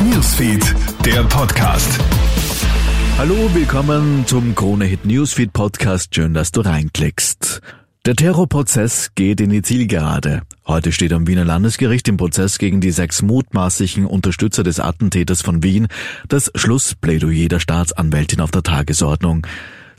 Newsfeed, 0.00 0.74
der 1.04 1.22
Podcast. 1.24 1.98
Hallo, 3.16 3.34
willkommen 3.54 4.26
zum 4.26 4.54
Krone 4.54 4.84
Hit 4.84 5.04
Newsfeed 5.04 5.52
Podcast. 5.52 6.14
Schön, 6.14 6.34
dass 6.34 6.52
du 6.52 6.60
reinklickst. 6.60 7.60
Der 8.06 8.16
Terrorprozess 8.16 9.14
geht 9.14 9.40
in 9.40 9.50
die 9.50 9.62
Zielgerade. 9.62 10.42
Heute 10.66 10.92
steht 10.92 11.12
am 11.12 11.26
Wiener 11.26 11.44
Landesgericht 11.44 12.08
im 12.08 12.16
Prozess 12.16 12.58
gegen 12.58 12.80
die 12.80 12.90
sechs 12.90 13.22
mutmaßlichen 13.22 14.06
Unterstützer 14.06 14.62
des 14.62 14.80
Attentäters 14.80 15.42
von 15.42 15.62
Wien 15.62 15.88
das 16.28 16.50
Schlussplädoyer 16.54 17.48
der 17.48 17.60
Staatsanwältin 17.60 18.40
auf 18.40 18.50
der 18.50 18.62
Tagesordnung. 18.62 19.46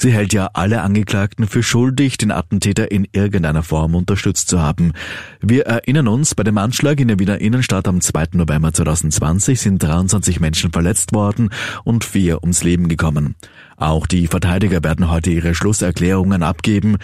Sie 0.02 0.12
hält 0.12 0.34
ja 0.34 0.50
alle 0.54 0.82
Angeklagten 0.82 1.46
für 1.46 1.62
schuldig, 1.62 2.18
den 2.18 2.32
Attentäter 2.32 2.92
in 2.92 3.08
irgendeiner 3.12 3.62
Form 3.62 3.94
unterstützt 3.94 4.48
zu 4.48 4.60
haben. 4.60 4.94
Wir 5.42 5.68
erinnern 5.68 6.08
uns, 6.08 6.34
bei 6.34 6.42
dem 6.42 6.58
Anschlag 6.58 7.00
in 7.00 7.08
der 7.08 7.20
Wiener 7.20 7.40
Innenstadt 7.40 7.88
am 7.88 8.02
2. 8.02 8.30
November 8.34 8.74
2020 8.74 9.62
sind 9.62 9.84
23 9.84 10.40
Menschen 10.40 10.72
verletzt 10.72 11.14
worden 11.14 11.52
und 11.84 12.04
vier 12.04 12.42
ums 12.42 12.64
Leben 12.64 12.88
gekommen. 12.88 13.36
Auch 13.78 14.08
die 14.08 14.26
Verteidiger 14.26 14.84
werden 14.84 15.10
heute 15.10 15.30
ihre 15.30 15.54
Schlusserklärungen 15.54 16.42
abgeben. 16.42 16.98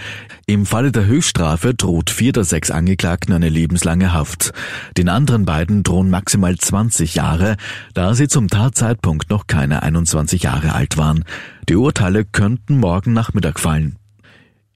Im 0.48 0.66
Falle 0.66 0.92
der 0.92 1.06
Höchststrafe 1.06 1.76
droht 1.76 2.10
vier 2.10 2.34
der 2.34 2.46
sechs 2.46 2.72
Angeklagten 2.72 3.34
eine 3.34 3.50
lebenslange 3.50 4.12
Haft. 4.12 4.54
Den 4.98 5.10
anderen 5.10 5.46
beiden 5.46 5.84
drohen 5.84 6.10
maximal 6.10 6.56
20 6.56 7.14
Jahre, 7.14 7.58
da 7.94 8.16
sie 8.16 8.28
zum 8.28 8.48
Tatzeitpunkt 8.48 9.30
noch 9.30 9.46
keine 9.46 9.84
21 9.84 10.44
Jahre 10.44 10.74
alt 10.74 10.98
waren. 10.98 11.24
Die 11.70 11.76
Urteile 11.76 12.24
könnten 12.24 12.80
morgen 12.80 13.12
Nachmittag 13.12 13.60
fallen. 13.60 13.98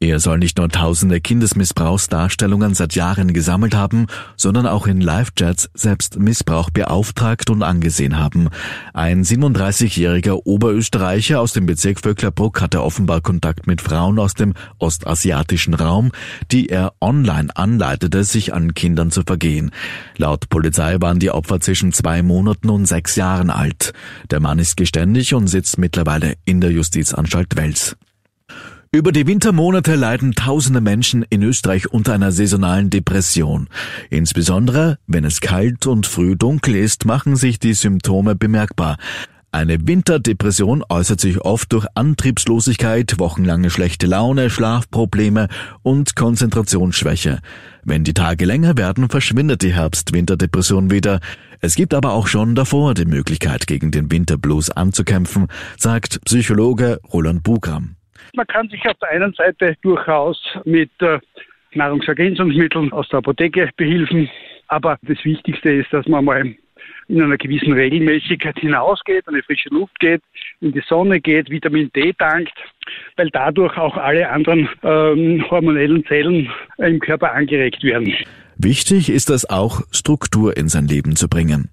Er 0.03 0.19
soll 0.19 0.39
nicht 0.39 0.57
nur 0.57 0.67
tausende 0.67 1.21
Kindesmissbrauchsdarstellungen 1.21 2.73
seit 2.73 2.95
Jahren 2.95 3.33
gesammelt 3.33 3.75
haben, 3.75 4.07
sondern 4.35 4.65
auch 4.65 4.87
in 4.87 4.99
Live-Chats 4.99 5.69
selbst 5.75 6.17
Missbrauch 6.17 6.71
beauftragt 6.71 7.51
und 7.51 7.61
angesehen 7.61 8.17
haben. 8.17 8.49
Ein 8.95 9.23
37-jähriger 9.23 10.39
Oberösterreicher 10.43 11.39
aus 11.39 11.53
dem 11.53 11.67
Bezirk 11.67 11.99
Vöcklerbruck 11.99 12.61
hatte 12.61 12.81
offenbar 12.81 13.21
Kontakt 13.21 13.67
mit 13.67 13.79
Frauen 13.79 14.17
aus 14.17 14.33
dem 14.33 14.55
ostasiatischen 14.79 15.75
Raum, 15.75 16.11
die 16.51 16.69
er 16.69 16.93
online 16.99 17.55
anleitete, 17.55 18.23
sich 18.23 18.55
an 18.55 18.73
Kindern 18.73 19.11
zu 19.11 19.21
vergehen. 19.21 19.69
Laut 20.17 20.49
Polizei 20.49 20.97
waren 20.99 21.19
die 21.19 21.29
Opfer 21.29 21.59
zwischen 21.59 21.93
zwei 21.93 22.23
Monaten 22.23 22.71
und 22.71 22.87
sechs 22.87 23.17
Jahren 23.17 23.51
alt. 23.51 23.93
Der 24.31 24.39
Mann 24.39 24.57
ist 24.57 24.77
geständig 24.77 25.35
und 25.35 25.45
sitzt 25.45 25.77
mittlerweile 25.77 26.37
in 26.43 26.59
der 26.59 26.71
Justizanstalt 26.71 27.55
Wels. 27.55 27.97
Über 28.93 29.13
die 29.13 29.25
Wintermonate 29.25 29.95
leiden 29.95 30.33
tausende 30.33 30.81
Menschen 30.81 31.23
in 31.29 31.43
Österreich 31.43 31.87
unter 31.93 32.11
einer 32.11 32.33
saisonalen 32.33 32.89
Depression. 32.89 33.69
Insbesondere, 34.09 34.97
wenn 35.07 35.23
es 35.23 35.39
kalt 35.39 35.87
und 35.87 36.05
früh 36.05 36.35
dunkel 36.35 36.75
ist, 36.75 37.05
machen 37.05 37.37
sich 37.37 37.57
die 37.57 37.73
Symptome 37.73 38.35
bemerkbar. 38.35 38.97
Eine 39.53 39.87
Winterdepression 39.87 40.83
äußert 40.89 41.21
sich 41.21 41.39
oft 41.39 41.71
durch 41.71 41.85
Antriebslosigkeit, 41.95 43.17
wochenlange 43.17 43.69
schlechte 43.69 44.07
Laune, 44.07 44.49
Schlafprobleme 44.49 45.47
und 45.83 46.17
Konzentrationsschwäche. 46.17 47.39
Wenn 47.85 48.03
die 48.03 48.13
Tage 48.13 48.43
länger 48.43 48.77
werden, 48.77 49.07
verschwindet 49.07 49.61
die 49.61 49.73
Herbst-Winterdepression 49.73 50.91
wieder. 50.91 51.21
Es 51.61 51.75
gibt 51.75 51.93
aber 51.93 52.11
auch 52.11 52.27
schon 52.27 52.55
davor 52.55 52.93
die 52.93 53.05
Möglichkeit, 53.05 53.67
gegen 53.67 53.91
den 53.91 54.11
Winterblues 54.11 54.69
anzukämpfen, 54.69 55.47
sagt 55.77 56.19
Psychologe 56.25 56.99
Roland 57.13 57.41
Bugram. 57.43 57.95
Man 58.35 58.47
kann 58.47 58.69
sich 58.69 58.85
auf 58.87 58.97
der 59.01 59.09
einen 59.09 59.33
Seite 59.33 59.75
durchaus 59.81 60.41
mit 60.65 60.91
äh, 61.01 61.19
Nahrungsergänzungsmitteln 61.73 62.91
aus 62.91 63.07
der 63.09 63.19
Apotheke 63.19 63.69
behilfen, 63.77 64.29
aber 64.67 64.97
das 65.03 65.23
Wichtigste 65.23 65.69
ist, 65.69 65.91
dass 65.91 66.07
man 66.07 66.25
mal 66.25 66.55
in 67.07 67.21
einer 67.21 67.37
gewissen 67.37 67.73
Regelmäßigkeit 67.73 68.57
hinausgeht, 68.59 69.25
in 69.27 69.35
die 69.35 69.41
frische 69.41 69.69
Luft 69.69 69.99
geht, 69.99 70.21
in 70.61 70.71
die 70.71 70.81
Sonne 70.87 71.19
geht, 71.19 71.49
Vitamin 71.49 71.91
D 71.93 72.13
tankt, 72.13 72.53
weil 73.17 73.29
dadurch 73.31 73.77
auch 73.77 73.97
alle 73.97 74.29
anderen 74.29 74.69
ähm, 74.83 75.43
hormonellen 75.49 76.05
Zellen 76.05 76.49
im 76.77 76.99
Körper 76.99 77.33
angeregt 77.33 77.83
werden. 77.83 78.13
Wichtig 78.57 79.09
ist 79.09 79.29
es 79.29 79.49
auch, 79.49 79.81
Struktur 79.91 80.55
in 80.55 80.69
sein 80.69 80.87
Leben 80.87 81.15
zu 81.15 81.27
bringen. 81.27 81.69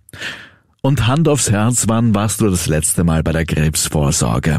Und 0.80 1.06
Hand 1.06 1.28
aufs 1.28 1.50
Herz, 1.50 1.86
wann 1.88 2.14
warst 2.14 2.40
du 2.40 2.48
das 2.48 2.66
letzte 2.66 3.04
Mal 3.04 3.22
bei 3.22 3.32
der 3.32 3.44
Krebsvorsorge? 3.44 4.58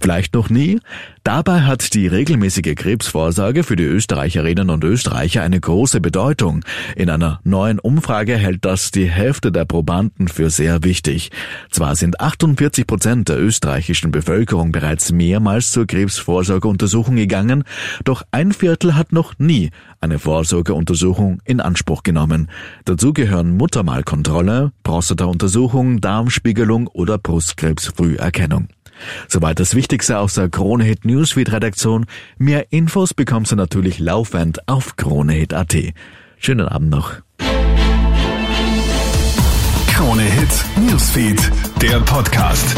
Vielleicht 0.00 0.34
noch 0.34 0.50
nie? 0.50 0.78
Dabei 1.24 1.62
hat 1.62 1.94
die 1.94 2.06
regelmäßige 2.06 2.74
Krebsvorsorge 2.74 3.64
für 3.64 3.76
die 3.76 3.84
Österreicherinnen 3.84 4.68
und 4.68 4.84
Österreicher 4.84 5.42
eine 5.42 5.58
große 5.58 6.02
Bedeutung. 6.02 6.60
In 6.96 7.08
einer 7.08 7.40
neuen 7.44 7.78
Umfrage 7.78 8.36
hält 8.36 8.66
das 8.66 8.90
die 8.90 9.10
Hälfte 9.10 9.50
der 9.50 9.64
Probanden 9.64 10.28
für 10.28 10.50
sehr 10.50 10.84
wichtig. 10.84 11.30
Zwar 11.70 11.96
sind 11.96 12.20
48 12.20 12.86
Prozent 12.86 13.30
der 13.30 13.40
österreichischen 13.40 14.10
Bevölkerung 14.10 14.70
bereits 14.70 15.12
mehrmals 15.12 15.70
zur 15.70 15.86
Krebsvorsorgeuntersuchung 15.86 17.16
gegangen, 17.16 17.64
doch 18.04 18.22
ein 18.30 18.52
Viertel 18.52 18.94
hat 18.94 19.14
noch 19.14 19.38
nie 19.38 19.70
eine 20.02 20.18
Vorsorgeuntersuchung 20.18 21.40
in 21.46 21.62
Anspruch 21.62 22.02
genommen. 22.02 22.50
Dazu 22.84 23.14
gehören 23.14 23.56
Muttermalkontrolle, 23.56 24.72
Prostatauntersuchung, 24.82 26.02
Darmspiegelung 26.02 26.86
oder 26.86 27.16
Brustkrebsfrüherkennung. 27.16 28.68
Soweit 29.28 29.60
das 29.60 29.74
Wichtigste 29.74 30.18
aus 30.18 30.34
der 30.34 30.48
Kronehit 30.48 31.04
Newsfeed 31.04 31.52
Redaktion. 31.52 32.06
Mehr 32.38 32.72
Infos 32.72 33.14
bekommst 33.14 33.52
du 33.52 33.56
natürlich 33.56 33.98
laufend 33.98 34.68
auf 34.68 34.96
kronehit.at. 34.96 35.76
Schönen 36.38 36.68
Abend 36.68 36.90
noch. 36.90 37.14
Kronehit 39.88 40.64
Newsfeed, 40.76 41.50
der 41.80 42.00
Podcast. 42.00 42.76